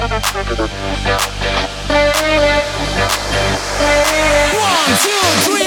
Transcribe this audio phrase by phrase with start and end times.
[0.00, 0.08] One,
[4.96, 5.10] two,
[5.44, 5.59] three.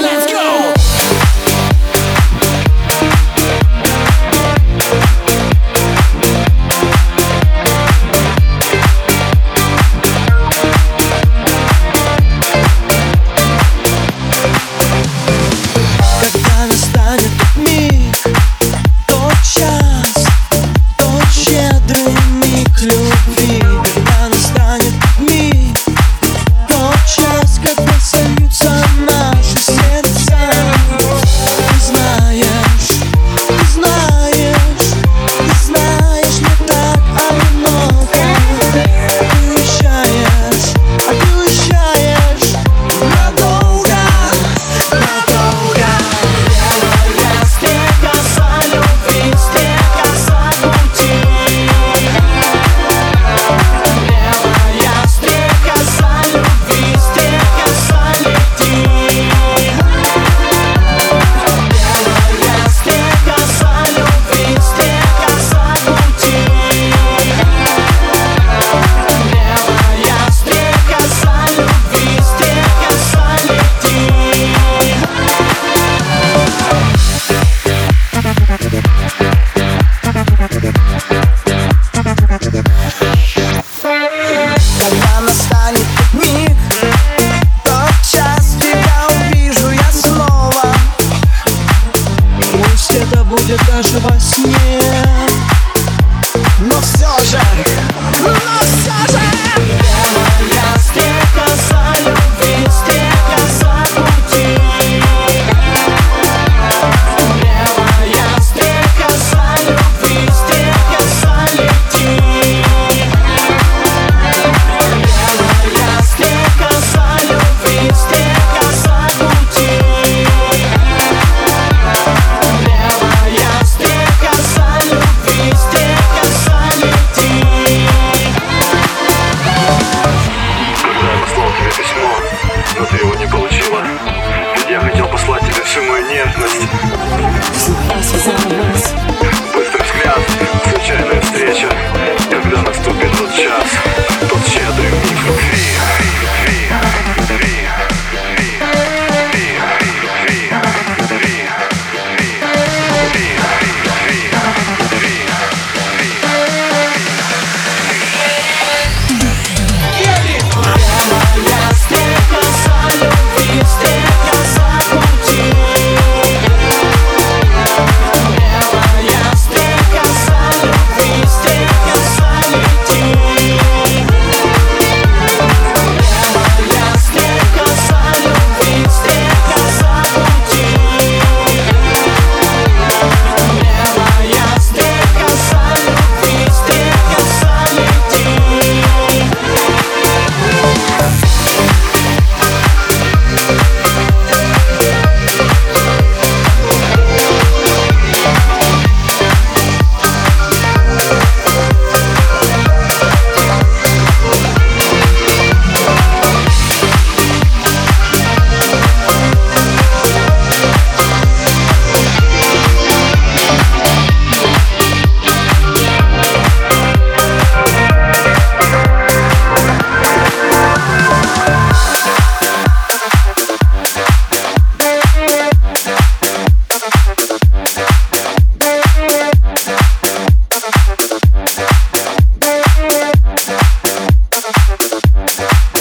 [235.35, 235.72] Thank